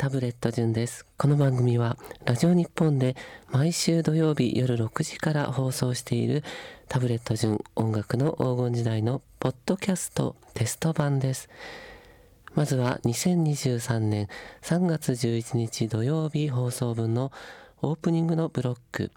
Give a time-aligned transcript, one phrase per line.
[0.00, 3.16] タブレット順ですこの番組はラジオ日本で
[3.50, 6.42] 毎週土曜日夜6時から放送している
[6.88, 11.50] タブレット順音楽の黄金時代のポッドキャストテスト版です
[12.54, 14.28] まずは2023年
[14.62, 17.30] 3月11日土曜日放送分の
[17.82, 19.12] オープニングのブロック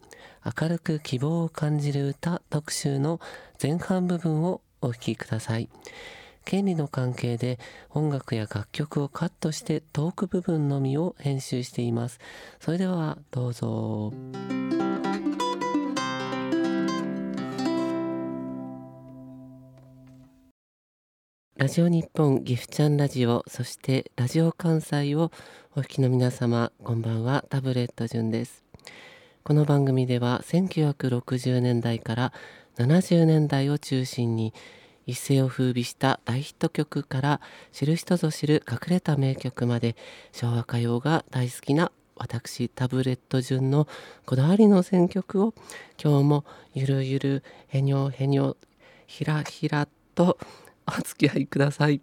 [0.60, 3.22] 明るく希望を感じる歌特集の
[3.62, 5.70] 前半部分をお聴きください。
[6.46, 7.60] 権利の関係で
[7.90, 12.20] 音楽や楽曲をカットしてトーク部分のみを編集しています。
[12.60, 14.14] それではどうぞ。
[21.64, 25.32] ラジオ日本ギフチャンラジオそしてラジオ関西を
[25.78, 28.66] お聞きの皆様こんばんはタブレット順です
[29.46, 32.34] この番組では1960年代から
[32.78, 34.54] 70年代を中心に
[35.06, 39.96] 一世を風靡した大ヒット曲から知る人ぞ知る隠れた名曲まで
[40.32, 43.88] 昭和歌謡が大好きな私タブレット順の
[44.26, 45.54] こだわりの選曲を
[46.02, 48.58] 今日もゆるゆるへにょへにょ
[49.08, 50.38] ひらひらと
[50.88, 52.02] お付き合いください。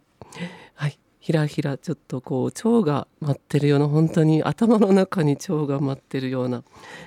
[0.74, 0.98] はい。
[1.20, 6.64] ひらひらちょっとこう腸が舞ってるような本当に頭の中に腸が舞ってるような、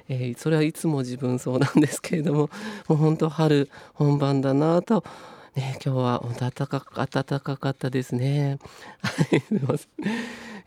[0.08, 2.50] えー、それはいつも自分そうなんですけれどもも
[2.90, 5.04] う本当春本番だなと
[5.56, 8.58] ね、今日は暖かか暖かかったですね。
[9.48, 9.90] すみません。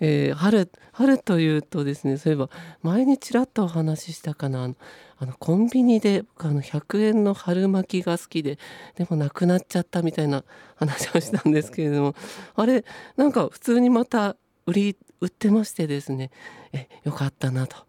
[0.00, 2.50] えー、春春というとですねそういえば
[2.82, 4.70] 前にちらっとお話ししたかな
[5.18, 8.58] あのコンビニであの100円の春巻きが好きで
[8.96, 10.44] でもなくなっちゃったみたいな
[10.76, 12.14] 話をしたんですけれども
[12.54, 12.84] あれ
[13.16, 16.30] なんか普通にまた売り売ってましてですね
[16.72, 17.85] えよかったなと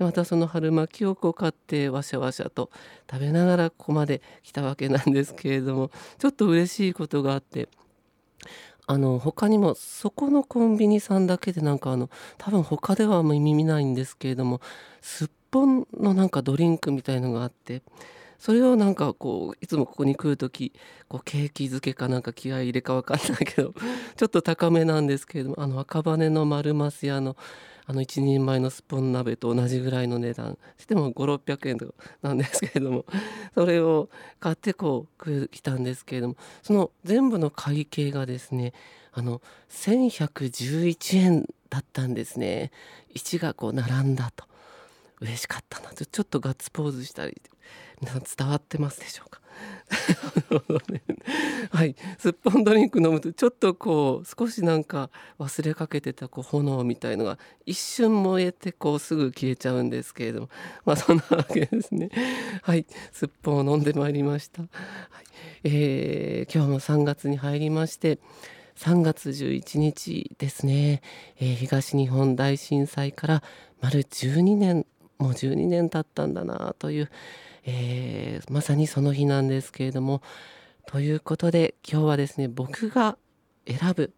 [0.00, 2.70] でまたその春巻きをこう買ってわしゃわしゃと
[3.10, 7.68] 食べながらここまで来たわけなんですけれどもちょっと嬉しいことがあって
[8.86, 14.62] あの他にもそこのコンビニさんだけでなんかあの多分他ではあんまり見ないんですけれども
[15.02, 17.82] すっぽんのなんかドリンクみたいのがあって
[18.38, 20.72] それをなんかこういつもここに来る時
[21.10, 23.74] こうケーキ漬けかなんか気合い入れか分かんないけど
[24.16, 27.36] ちょっと高めなんですけれどもあの赤羽の丸ます屋の
[27.90, 33.04] あの一人前のスポン鍋と同じぐらいの値段しても5600円とかなんですけれども
[33.52, 34.08] それを
[34.38, 38.74] 買ってこう来たんですけれどもその全部の会計がですね
[39.10, 42.70] あの1111円だったんですね。
[43.16, 44.49] 1がこう並んだと。
[45.20, 47.40] 嬉しかったなとちょっとガッツポーズしたり
[48.00, 49.40] 皆さん伝わってますでしょうか？
[51.70, 60.48] はい、すっぽんドリンク飲むとちょっとこう少しなんか忘れかけてたこう炎みたいのが一瞬燃えてこうすぐ消えちゃうんですけれども
[60.86, 62.10] まあそんなわけですね。
[62.62, 64.62] はい、すっぽんを飲んでまいりました。
[64.62, 64.70] はい、
[65.64, 68.18] えー、今日も3月に入りまして
[68.76, 71.02] 3月11日ですね、
[71.38, 73.42] えー、東日本大震災から
[73.82, 74.86] 丸12年
[75.20, 77.10] もう12年経ったんだなという
[77.64, 80.22] えー、まさにその日なんですけれども
[80.86, 83.16] ということで今日はですね僕が
[83.66, 84.12] 選ぶ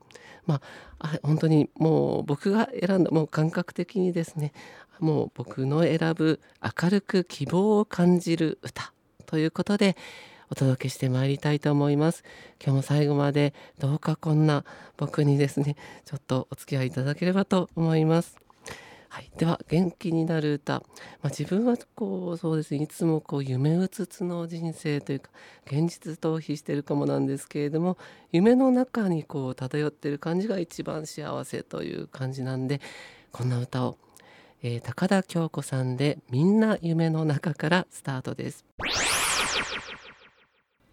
[0.47, 0.61] ま
[0.99, 4.53] あ本当にもう僕が選んだもう感覚的にですね
[5.01, 8.93] もう僕の選ぶ明るく希望を感じる歌
[9.27, 9.97] ということで
[10.51, 12.25] お届けしてまいりたいと思います。
[12.63, 14.65] 今日も最後までどうかこんな
[14.99, 18.42] 僕にですねちょっとお付き合いいただければと思います。
[19.13, 20.81] はい、では元気になる歌、ま
[21.25, 22.83] あ、自分はこうそうですね。
[22.85, 25.29] いつもこう夢うつつの人生というか
[25.67, 27.99] 現実逃避してるかもなんですけれども
[28.31, 32.81] 夢の中にこう漂ってる感じが一番幸せという感じなんで
[33.33, 33.99] こんな歌を、
[34.63, 38.65] えー、高田京子さんで「みんな夢の中」からスタートです。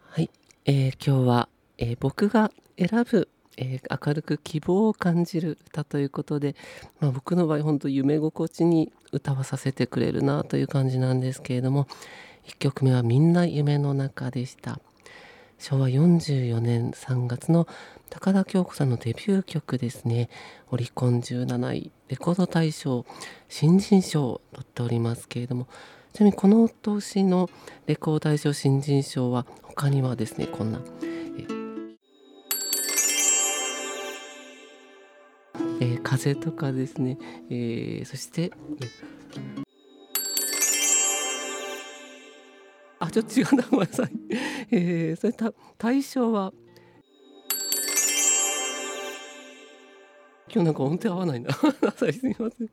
[0.09, 0.29] はい、
[0.65, 3.29] えー、今日は、えー、僕が選ぶ
[3.61, 6.55] えー、明るく希望を感じる歌ということで、
[7.01, 11.87] まあ、僕の場合本当夢心地に歌わさせてくれるなという感じなんですけれども
[12.47, 14.79] 1曲目は「みんな夢の中」でした。
[15.59, 17.67] 昭和44年3月の
[18.09, 20.29] 高田京子さんのデビュー曲ですね。
[20.71, 23.05] オリコン17位レコード大賞
[23.49, 25.67] 新人賞を取っておりますけれども
[26.13, 27.49] ちなみにこの年の
[27.87, 30.79] レコード大賞新人賞は他にはですねこんな
[35.81, 37.17] 「えー、風とかですね、
[37.49, 38.51] えー、そして、
[42.99, 44.11] あちょっと違うなごめんなさい、
[44.71, 46.51] えー、それた対象は
[50.51, 51.51] 今日なんか音程合わないな。
[51.53, 51.61] す
[52.23, 52.69] みません。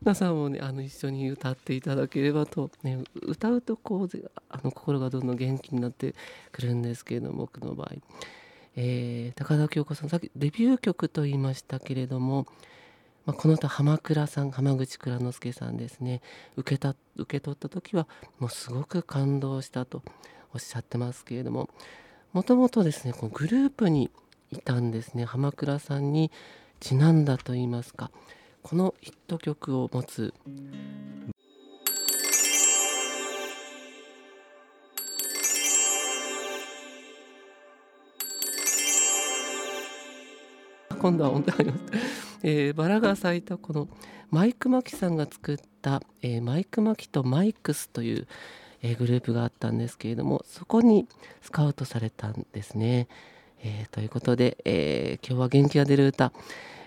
[0.00, 6.14] 皆さんもねあの一緒に歌っていただければと、ね、歌うとこうあの心がどんどん元気になって
[6.50, 7.94] くるんですけれども僕の場合。
[8.76, 12.46] えー、高田京子さんさっきデビュー曲と言いましたけれども
[13.26, 16.22] まあ、この歌浜倉さん浜口蔵之介さんですね
[16.56, 18.08] 受けた受け取った時は
[18.38, 20.02] もうすごく感動したと
[20.54, 21.68] おっしゃってますけれども
[22.32, 24.10] もともとですねこのグループに
[24.50, 26.30] いたんですね浜倉さんに
[26.80, 28.10] ちなんだと言いますか
[28.62, 30.34] このヒット曲を持つ
[41.00, 41.72] 今度は本当に
[42.42, 43.88] えー、バラが咲いたこの
[44.30, 48.26] マイク・マキさんが作った、えー、マイク・マキとマイクスという、
[48.82, 51.06] えー、グループがあったんですけれどもそこに
[51.42, 53.08] スカウトされたんですね。
[53.62, 56.32] えー、ということで、えー、今日は元気が出る歌、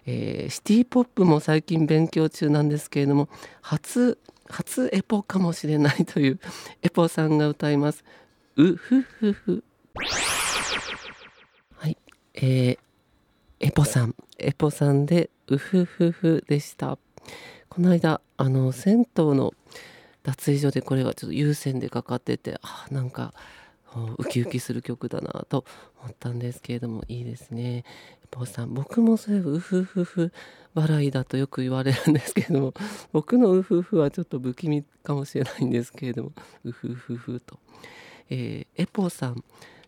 [0.07, 3.29] えー、シティ・ポップも最近勉強中なんですけれども
[3.61, 4.17] 初
[4.49, 6.39] 初エポかもしれないという
[6.81, 8.03] エポさんが歌います
[8.57, 9.63] 「うふふふ」
[11.77, 11.97] はい。
[12.33, 12.77] えー、
[13.63, 14.13] エポさん。
[14.39, 16.97] エポさんで「うふふふ」でした。
[17.69, 19.53] この間あの銭湯の
[20.21, 23.33] 脱衣所でこれがちょっと有線でかかっててあなんか
[24.17, 25.63] ウキウキする曲だなと
[26.01, 27.85] 思ったんですけれどもいいですね。
[28.29, 28.73] ポさん。
[28.73, 30.33] 僕もそういうウフフフ
[30.73, 32.73] 笑いだとよく言われるんですけれども
[33.13, 36.33] 僕のウフフはちょっと不気味かもしれないんですけれども
[36.65, 37.59] ウフフフと、
[38.29, 39.41] えー、エポさん、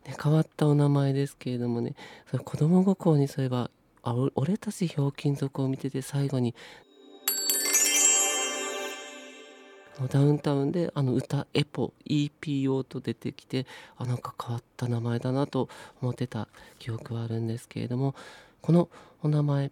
[0.05, 1.95] ね、変わったお名前ですけれどもね。
[2.29, 3.69] それ子供心にそういえば
[4.03, 6.53] あ俺たちひょうきん族を見てて最後に
[10.09, 13.65] ダウンタウンであの歌エポ EPO と出てきて
[13.97, 15.69] あなんか変わった名前だなと
[16.01, 16.49] 思ってた
[16.79, 18.13] 記憶はあるんですけれども
[18.61, 18.89] この
[19.23, 19.71] お名前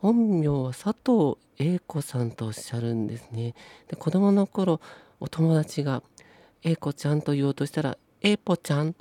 [0.00, 3.54] 本名は佐藤英子さんとおっしゃるんですね。
[3.88, 4.80] で子供の頃
[5.20, 6.02] お友達が
[6.62, 8.94] 英子ちゃんと言おうとしたらエポちゃん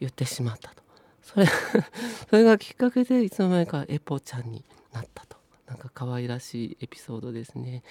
[0.00, 0.82] 言ってしまったと。
[1.22, 1.46] それ
[2.30, 5.36] それがきっかけでいつの間にかエポちゃんになったと。
[5.66, 7.82] なんか可愛らしいエピソードですね。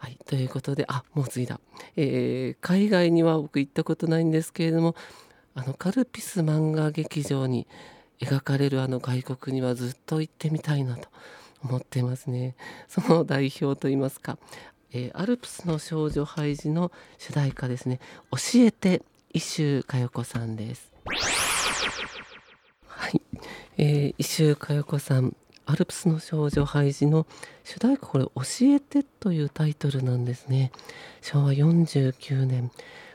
[0.00, 1.60] はい、ということであもう次だ、
[1.94, 4.94] えー、海外には僕行ったことないんですけれども
[5.54, 7.66] あのカルピス漫画劇場に
[8.18, 11.08] 描かれるあの外国にはずっと行ってみたいなと
[11.62, 12.56] 思ってますね。
[12.88, 14.38] その代表といいますか、
[14.92, 18.00] えー、アルプスの少女ハイジの主題歌ですね
[18.32, 20.92] 「教えて伊集佳代子さんです。
[22.86, 23.22] はい、
[23.78, 25.36] えー、伊集佳代子さん
[25.66, 27.28] アルプスの少女ハイジの
[27.62, 30.72] 主題歌これ「教えて」というタイトルなんですね。
[31.22, 32.72] 昭和49年。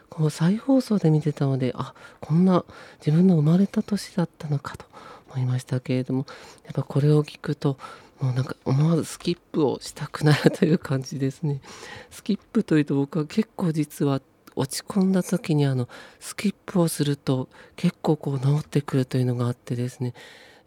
[0.09, 2.63] この再放送で見てたのであこんな
[2.99, 4.85] 自分の生まれた年だったのかと
[5.33, 6.25] 思いましたけれども
[6.63, 7.77] やっぱこれを聞くと
[8.21, 11.59] もうなんか思わずスキップをしたくなるという感じですね。
[12.09, 14.21] スキップというと僕は結構実は
[14.55, 15.87] 落ち込んだ時にあの
[16.19, 20.13] スキップをすると結構こう治ってくるというのがあってですね。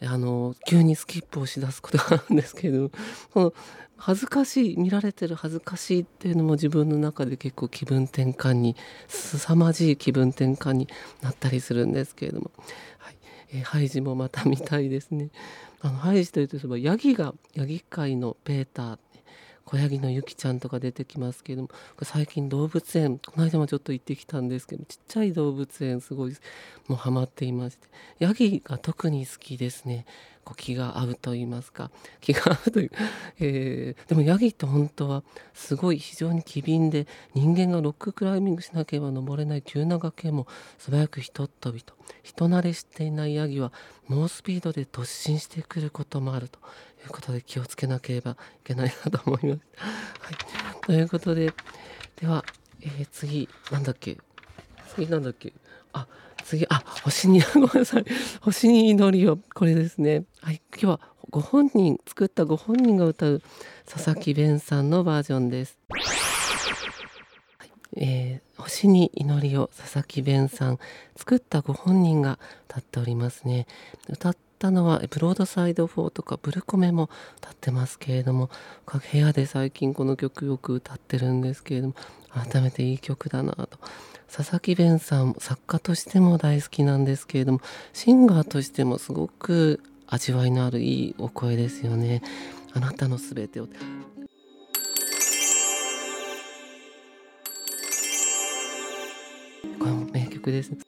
[0.00, 2.90] あの急にスキップをしだすことがあるんですけれども
[3.32, 3.54] その
[3.96, 8.76] 恥ずかしい見られてる恥ずかしいっていうのも自分の中で結構気分転換に
[9.08, 10.88] 凄まじい気分転換に
[11.20, 12.52] なったりするんですけれども、
[12.98, 13.16] はい。
[13.50, 15.30] えー、ハイジもまた見たいですね。
[15.80, 18.98] あのハイジというとヤギがヤギ界のペーター
[19.68, 21.68] 小ヤギのゆきちゃんとか出てきますけれども
[22.02, 26.32] 最近動物園この間もちょっと行ってきたんですけどちっちゃい動物園すごい
[26.86, 27.86] もうハマっていまして
[28.18, 30.06] ヤギが特に好きですね。
[30.48, 31.90] こう気が合うと言いますか。
[32.22, 32.90] 気が合うという、
[33.38, 35.22] えー、でもヤギって本当は
[35.52, 40.46] すごい非常に機敏で人間がロッククライミングしなければ登れない急な崖も
[40.78, 41.92] 素早くひとっ飛びと
[42.22, 43.74] 人慣れしていないヤギは
[44.06, 46.58] 猛スピードで突進してくることもあると
[47.04, 48.34] いうことで気をつけなければい
[48.64, 49.60] けないなと思います。
[50.18, 51.52] はい、ということで
[52.16, 52.42] では、
[52.80, 54.16] えー、次なんだっけ
[54.94, 55.52] 次なんだっけ。
[55.92, 56.06] あ
[56.48, 58.06] 次あ星にごめんなさい。
[58.40, 60.24] 星に祈りをこれですね。
[60.40, 63.42] はい今日はご本人作ったご本人が歌う
[63.84, 65.76] 佐々木弁さんのバージョンです。
[65.90, 65.98] は
[67.66, 70.78] いえー、星に祈りを佐々木弁さん
[71.16, 72.38] 作ったご本人が
[72.70, 73.66] 歌っておりますね。
[74.08, 77.10] 歌ったのはブロードサイド4とかブルコメも
[77.42, 78.48] 歌ってますけれども
[78.86, 81.94] 部屋で最近この曲よく歌ってるんですけれども
[82.32, 83.78] 改めていい曲だなと。
[84.30, 87.60] 佐々木弁さん作家としても大好きなんですけれども
[87.92, 92.22] シンガーとしてもすごく味わいのあるいいお声ですよね。
[92.72, 93.72] あなたのすべてをこ
[99.84, 100.78] れも名曲です、ね。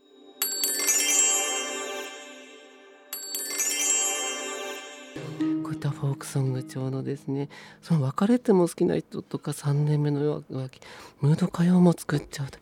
[5.81, 7.49] たフォークソング調のですね
[7.83, 10.81] その別れても好きな人とか3年目の浮気
[11.21, 12.59] ムード歌謡も作っちゃうと。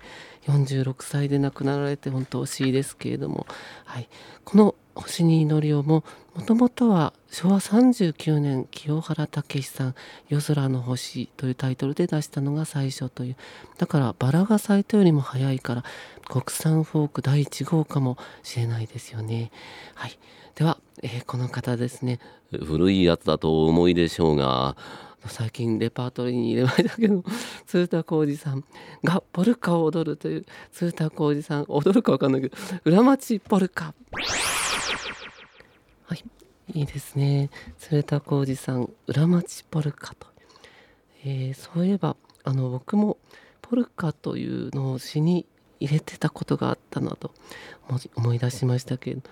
[0.48, 3.46] 46歳で亡くなられて本当惜しいですけれども、
[3.84, 4.08] はい、
[4.44, 9.94] この星に祈りをももともとは昭和39年清原武さん
[10.28, 13.36] 「夜空の星」というタイトルで出したのが最初という。
[13.76, 15.84] だからバラが咲いたよりも早いから
[16.28, 19.50] 国産フォーク第1号かもしれないですよね。
[19.94, 20.18] はい、
[20.58, 22.18] では、えー、この方ですね。
[22.50, 24.76] 古いやつだと思いでしょうが
[25.24, 27.22] 最近レパートリーに入れましたけど
[27.64, 28.64] 鶴田浩二さん
[29.04, 33.94] がポルカを踊るという鶴田浩二さん踊るか分かんないけど裏町ポルカ。
[36.06, 36.24] はい
[36.74, 37.50] いいですね。
[37.78, 40.26] 鶴田浩二さん裏町ポルカと、
[41.24, 43.16] えー、そういえばあの僕も
[43.62, 45.46] ポルカというのを詩に
[45.78, 47.32] 入れてたことがあったなと
[48.16, 49.22] 思い出しましたけど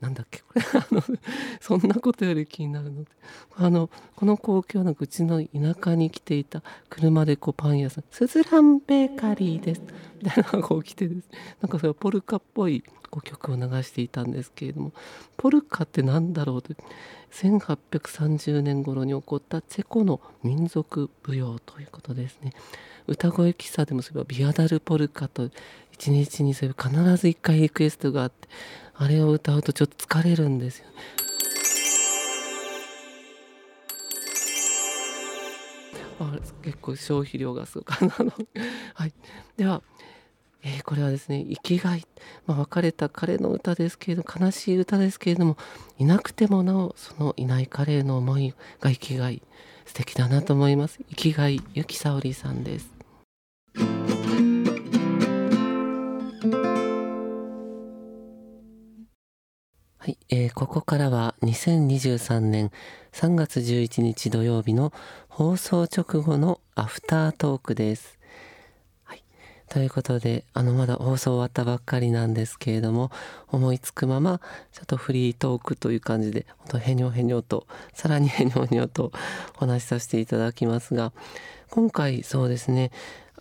[0.00, 0.62] なんだっけこれ。
[0.74, 1.02] あの
[1.60, 3.10] そんなことより気になるので
[3.56, 9.82] あのこの光景はうちの田舎に来ていた車でこうパン屋さん「スズランベーカリーです」
[10.22, 11.28] みたいなのがこう来てです
[11.60, 14.92] なんかそれポルカっぽいこう曲を流していたんですけれども
[15.36, 16.74] ポルカって何だろうと
[17.32, 22.52] 1830年頃に起こったチェコの民族舞踊ということですね。
[23.06, 25.48] 歌声喫茶でもそういえばビアダルポルカと
[25.92, 28.48] 一日にそういえば必ず一回リクエストがあって
[28.98, 30.92] あれを歌うとちょっと疲れるんですよね。
[36.18, 38.32] あ結構消費量がすごかったの。
[38.94, 39.12] はい、
[39.56, 39.82] では、
[40.62, 42.06] えー、これはですね生きがい、
[42.46, 45.58] まあ、別れた彼の歌ですけれど悲しい歌ですけれども
[45.98, 49.42] いなくてもなおそのいない彼への思いが生きがい。
[49.86, 50.98] 素敵だなと思います。
[51.10, 52.95] 生きがいゆきさおりさんです。
[60.28, 62.72] えー、ここからは2023年
[63.12, 64.92] 3月11日土曜日の
[65.28, 68.18] 放送直後のアフタートークです。
[69.04, 69.22] はい、
[69.68, 73.12] ということであのまだ放送終わったばっかりなんですけれども
[73.46, 74.40] 思いつくまま
[74.72, 79.12] ちょっとフリートークという感じでほんとへにょへにょとさらにへにょへにょと
[79.54, 81.12] お話しさせていただきますが
[81.70, 82.90] 今回そうですね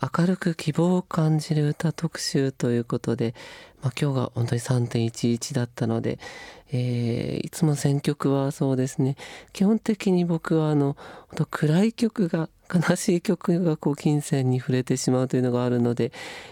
[0.02, 3.34] 明るく希望を感じる歌特集ということで、
[3.82, 6.20] まあ、今日が本当に3.11だったので、
[6.72, 9.16] えー、いつも選曲はそうですね。
[9.54, 10.98] 基本的に僕はあの
[11.50, 16.12] 暗い曲が悲しい曲がこう金銭に触れてしまうというのがあるので、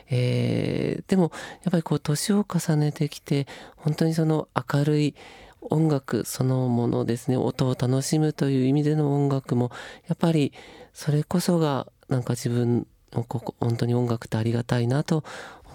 [0.10, 1.32] えー、でも
[1.64, 5.16] やっぱりこう年を重ねてきて本当にその明るい
[5.70, 9.72] 音楽そのものですね音を楽しむという意味での音楽も
[10.08, 10.54] やっぱり
[10.94, 12.86] それこそがなんか自分
[13.22, 15.24] ここ本当に音楽ってありがたいなと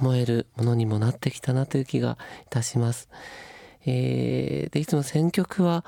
[0.01, 3.09] 思えるものにもなってきたなという気がいたします。
[3.87, 5.85] えー、でいつも選曲は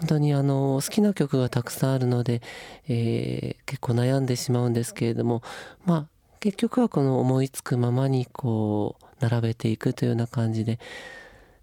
[0.00, 2.42] 本当にあの好きな曲がたくさんあるので、
[2.88, 5.42] えー、結構悩んでしまうんですけれども
[5.84, 6.06] まあ
[6.40, 10.78] 結局はこの思いつくままにこう並べていくというような感じで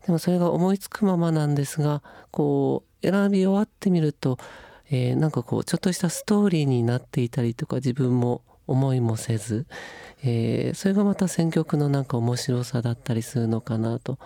[0.05, 4.38] でもそれが思いつくままなんですがこう選び終わってみると、
[4.89, 9.65] えー、なんかこうちょっとしたストーリーになっていたりとか自分も思いもせず、
[10.24, 14.19] えー、それがまた選曲のなんか面白さだったりするのかなと。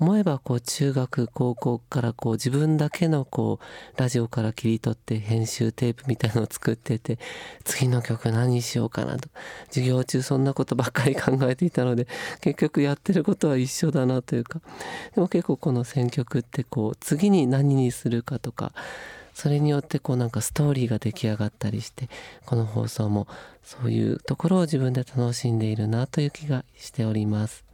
[0.00, 7.18] 思えばこう中学高校からこう自分だけのこうラジオから切り取って編集テープみたいのを作ってて
[7.64, 9.28] 次の曲何にしようかなと。
[9.66, 12.06] 授業中そんなことばっかり考えていたので
[12.40, 14.60] 結局やってることは一緒だなというか。
[15.14, 18.72] でも結構この選曲ってこう次に何にするかとか
[19.38, 22.08] それによってこうなんかストーリーが出来上がったりして
[22.44, 23.28] この放送も
[23.62, 27.64] そういうところを自分で楽しんでいるなという気がしております。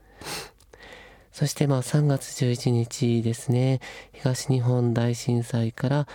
[1.33, 3.81] そしてまあ3月11日ですね。
[4.13, 6.07] 東日本大震災から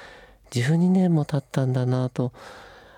[0.51, 2.31] 12年も経ったんだなと、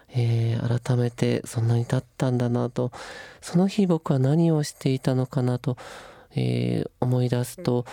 [0.10, 2.91] えー、改めてそんなに経ったんだなと
[3.39, 5.77] その日僕は何をしていたのかなと、
[6.36, 7.86] えー、思い出すと、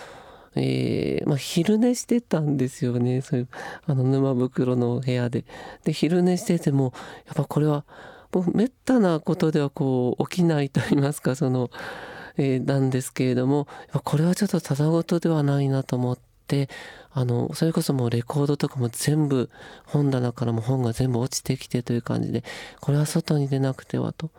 [0.61, 3.47] えー、まあ、昼寝してたんですよねそういう
[3.87, 5.45] あの沼袋の部屋で。
[5.85, 6.93] で昼寝してても
[7.25, 7.85] やっぱこれは
[8.33, 11.71] もうめったなことではこう起きないと言いますかその、
[12.37, 13.67] えー、なんですけれども
[14.03, 16.69] これはちょっとただごとではないなと思って。
[17.11, 19.49] あのそれこそもうレコードとかも全部
[19.85, 22.43] 本棚からも本が全部落ちてきてという感じで
[22.79, 24.29] これは外に出なくてはと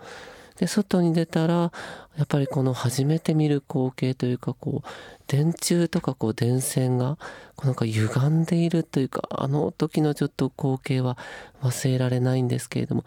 [0.61, 1.73] で外に出たら
[2.19, 4.89] やっぱりこの初めて見る光景というかこう
[5.27, 7.17] 電柱とかこう電線が
[7.57, 11.17] こうなんか歪んでいるというかあの時のちょっと光景は
[11.63, 13.07] 忘れられないんですけれども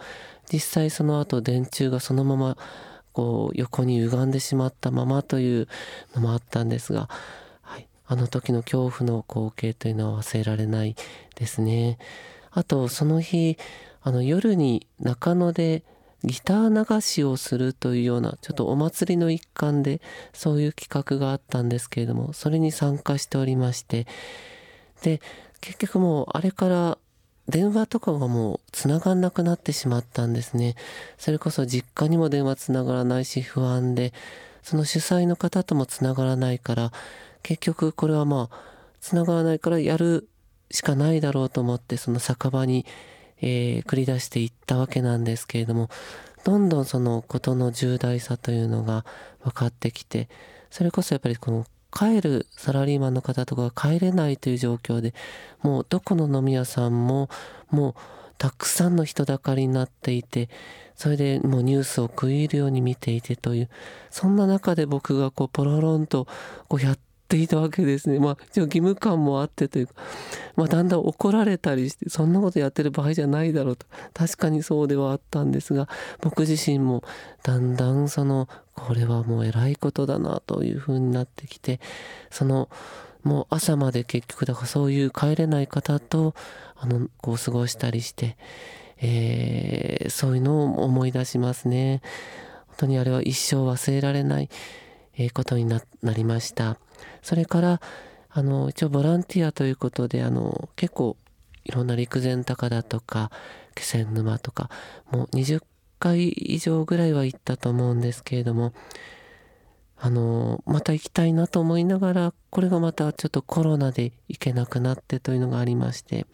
[0.51, 2.57] 実際その後電柱がそのまま
[3.11, 5.67] こう横に歪んでしまったままという
[6.15, 7.07] のもあったんですが、
[7.61, 10.95] はい、あの時の恐怖の光景というのは忘れられない
[11.35, 11.99] ですね。
[12.49, 13.59] あとその日
[14.01, 15.83] あの夜に中野で
[16.23, 20.01] ギター流しをするというようなちょっとお祭りの一環で
[20.33, 24.07] そういう企画があったんですけれどもそれに参加しておりまして
[25.01, 25.21] で
[25.59, 26.97] 結局もうあれから
[27.47, 30.75] 電話とかがもう繋がんなくなってしまったんですね。
[31.17, 34.13] それこそ実家にも電話繋がらないし不安で、
[34.61, 36.91] その主催の方とも繋がらないから、
[37.41, 38.57] 結局これはまあ、
[39.01, 40.29] 繋がらないからやる
[40.71, 42.85] しかないだろうと思って、その酒場に、
[43.41, 45.89] えー、繰り出していったわけなんですけれども、
[46.43, 49.05] どんどんそのことの重大さというのが
[49.43, 50.29] 分かってきて、
[50.69, 55.13] それこそやっぱりこの帰るサラリーマンの方とかが帰れないという状況で
[55.61, 57.29] もうどこの飲み屋さんも
[57.69, 57.93] もう
[58.39, 60.49] たくさんの人だかりになっていて
[60.95, 63.69] それでもうニュースを食い入るように見ていてという
[64.09, 66.27] そんな中で僕がこうポロロンと
[66.67, 68.19] こうやっていたわけですね。
[68.19, 69.93] まあ義務感もあってというか、
[70.55, 73.85] まあ、だんだん怒られたりしてそんなことやってる場合じゃないだろうと。
[74.13, 75.87] 確かにそうではあったんですが
[76.21, 77.03] 僕自身も
[77.43, 81.79] だんだんそのこれはもう偉いことだなというふうになってきて
[82.29, 82.69] その
[83.23, 86.35] もう朝まで結局だからそういう帰れない方と
[86.75, 88.37] あのこう過ごしたりして、
[88.97, 92.01] えー、そういうのを思い出しますね。
[92.67, 94.49] 本当にあれは一生忘れられない
[95.17, 95.81] えことにな
[96.15, 96.77] りました。
[97.21, 97.81] それから
[98.29, 101.17] あの一応ボランティアということであの結構
[101.65, 103.31] いろんな陸前高田とか
[103.75, 104.69] 気仙沼とか
[105.11, 105.61] もう20
[105.99, 108.73] 回以上ぐらいは行ったと思うんですけれども
[109.97, 116.25] あのまた行きたいなと思いながらこれがまたちょっとコロナで行けなくなってというのがありまして、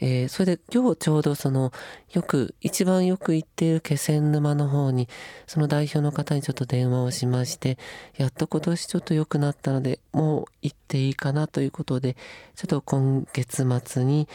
[0.00, 1.72] えー、それで今日ちょうどその
[2.12, 5.08] よく一番よく行っている気仙沼の方に
[5.46, 7.78] その代表の方にちょっと電話をしまして
[8.16, 12.14] やっと今年ちょっと良くなったのでもう行っていいかなということで
[12.54, 14.28] ちょっと今月末に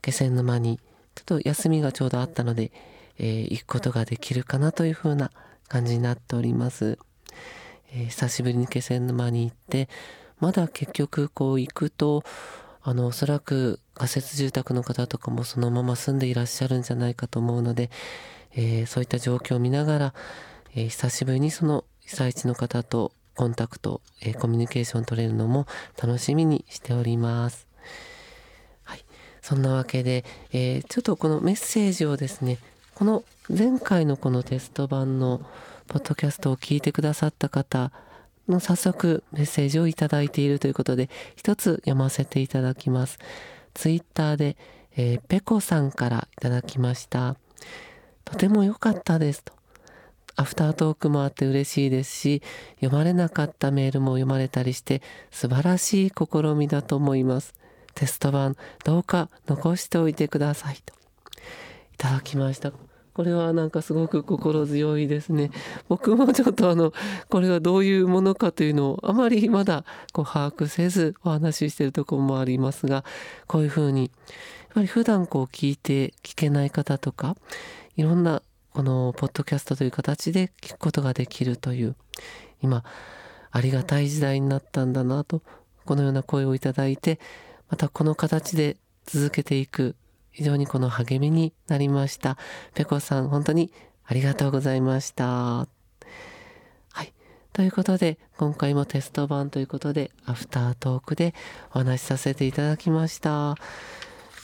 [0.00, 0.78] 気仙沼に
[1.14, 2.72] ちょっと休みがちょうどあったので
[3.22, 5.30] えー、行くことができるかなというふうな
[5.68, 6.98] 感じになっております。
[7.92, 9.88] えー、久しぶりに気仙沼に行って
[10.38, 12.24] まだ結局こう行くと
[12.82, 17.90] あのおそらく仮設住宅の方とかもそのまま住んでいらっしゃるんじゃないかと思うので、
[18.54, 20.14] えー、そういった状況を見ながら、
[20.74, 25.66] えー、久しぶりにその被災地の方とコンタクト、えー、コミュニケーション取れるのも
[26.02, 27.66] 楽しみにしております。
[28.84, 29.04] はい、
[29.42, 32.58] そんなわけで、えちょっとこのメッセージをですね
[32.94, 35.40] この前回のこのテスト版の
[35.86, 37.92] ポッドキャストを聞いてくださった方
[38.50, 43.18] の早速メッセージをいただいているということで一つ読ませていただきます。
[43.74, 44.56] ツイッターで、
[44.96, 47.36] えー、ペコさんからいただきました。
[48.24, 49.52] とても良かったですと。
[50.36, 52.42] アフタートークもあって嬉しいですし、
[52.76, 57.54] 読まれなかったメールも読まれたりして素晴らしい試みだと思います。
[57.94, 60.94] テスト版どうか残しておいてくださいと。
[61.94, 62.89] いただきました。
[63.20, 65.50] これはなんかすごく心強いですね。
[65.90, 66.94] 僕もちょっとあの、
[67.28, 73.04] これがどういうものかというのをあまりまだこう把握せずお話ししてるところもありますが、
[73.46, 74.10] こういうふうに、やっ
[74.72, 77.36] ぱり普段こう聞いて聞けない方とか、
[77.94, 78.40] いろんな
[78.72, 81.96] このポッドキャストという形で聞くことができるという、
[82.62, 82.84] 今、
[83.50, 85.42] ありがたい時代になったんだなと、
[85.84, 87.20] このような声をいただいて、
[87.68, 89.94] またこの形で続けていく
[90.30, 92.36] 非常にこの励みになりました。
[92.74, 93.72] ペコさん、本当に
[94.04, 95.24] ありがとうございました。
[95.24, 95.66] は
[97.02, 97.12] い。
[97.52, 101.34] ということで、今回もテスト版ということで、アフタートークで
[101.70, 103.56] お話しさせていただきました。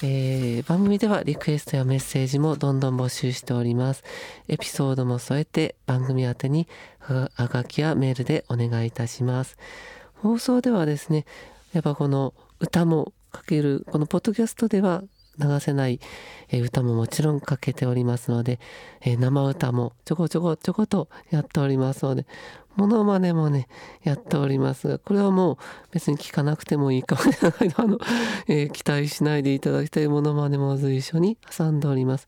[0.03, 4.05] えー、番組ではリクエストやメッセージもどんどん募集しております。
[4.46, 6.68] エピソードも添えて番組宛てに
[6.99, 9.57] はがきやメールでお願いいたします。
[10.16, 11.25] 放送ではですね、
[11.72, 15.03] やっぱこの歌もかける、このポッドキャストでは
[15.38, 16.01] 流せない、
[16.51, 18.59] え歌ももちろんかけておりますので、
[19.01, 22.27] え生歌もちょこちょこちょことやっておりますので、
[22.77, 23.68] モノマネもね、
[24.03, 25.57] やっておりますが、これはもう
[25.92, 27.99] 別に聞かなくてもいいかもしれないあの、
[28.49, 32.27] えー、期待しないでいただきたいモノマネも随所に挟んでおります。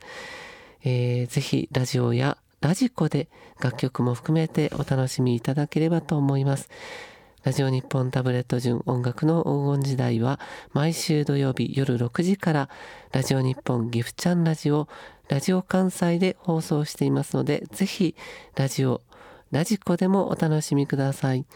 [0.84, 3.28] えー、ぜひラジオやラジコで
[3.60, 6.68] 楽曲も含めてお楽しみいただければと思います。
[7.48, 10.38] ラジオ日本タブレット順音楽の黄金時代は
[10.74, 12.68] 毎週土曜日夜6時から
[13.10, 14.86] ラジオ日本ギフチャンラジオ
[15.30, 18.14] ラジオ関西で放送していますのでぜひ
[18.54, 19.00] ラジオ
[19.50, 21.46] ラジコでもお楽しみください。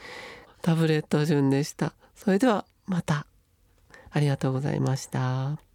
[0.62, 1.92] タブレット順でした。
[2.16, 3.26] それではまた。
[4.10, 5.71] ありがとうございました。